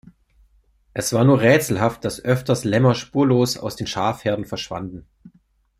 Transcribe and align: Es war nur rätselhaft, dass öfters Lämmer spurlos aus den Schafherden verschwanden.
Es 0.95 1.13
war 1.13 1.23
nur 1.25 1.41
rätselhaft, 1.41 2.03
dass 2.05 2.19
öfters 2.25 2.63
Lämmer 2.63 2.95
spurlos 2.95 3.55
aus 3.55 3.75
den 3.75 3.85
Schafherden 3.85 4.45
verschwanden. 4.45 5.05